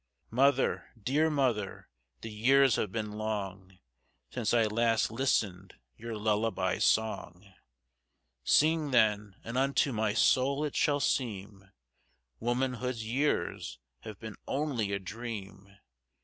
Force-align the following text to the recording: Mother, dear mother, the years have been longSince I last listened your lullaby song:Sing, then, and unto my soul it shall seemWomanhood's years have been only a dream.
Mother, 0.31 0.87
dear 0.99 1.29
mother, 1.29 1.87
the 2.21 2.31
years 2.31 2.75
have 2.77 2.91
been 2.91 3.11
longSince 3.11 4.51
I 4.51 4.65
last 4.65 5.11
listened 5.11 5.75
your 5.95 6.17
lullaby 6.17 6.79
song:Sing, 6.79 7.41
then, 8.89 9.35
and 9.43 9.59
unto 9.59 9.91
my 9.93 10.15
soul 10.15 10.63
it 10.65 10.75
shall 10.75 11.01
seemWomanhood's 11.01 13.05
years 13.05 13.77
have 13.99 14.17
been 14.19 14.37
only 14.47 14.91
a 14.91 14.97
dream. 14.97 15.77